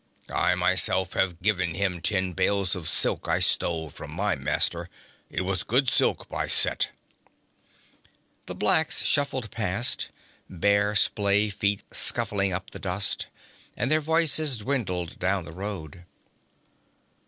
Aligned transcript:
I 0.33 0.55
myself 0.55 1.13
have 1.13 1.43
given 1.43 1.75
him 1.75 2.01
ten 2.01 2.31
bales 2.33 2.75
of 2.75 2.89
silk 2.89 3.27
I 3.27 3.39
stole 3.39 3.91
from 3.91 4.09
my 4.09 4.33
master. 4.35 4.89
It 5.29 5.41
was 5.41 5.61
good 5.61 5.87
silk, 5.91 6.27
by 6.27 6.47
Set!' 6.47 6.89
The 8.47 8.55
blacks 8.55 9.03
shuffled 9.05 9.51
past, 9.51 10.09
bare 10.49 10.95
splay 10.95 11.49
feet 11.49 11.83
scuffing 11.91 12.51
up 12.51 12.71
the 12.71 12.79
dust, 12.79 13.27
and 13.77 13.91
their 13.91 14.01
voices 14.01 14.57
dwindled 14.57 15.19
down 15.19 15.45
the 15.45 15.53
road. 15.53 16.03